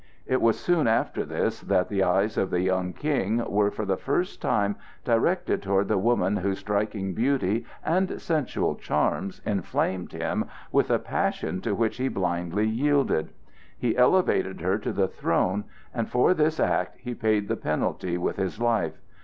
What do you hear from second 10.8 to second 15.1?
a passion to which he blindly yielded. He elevated her to the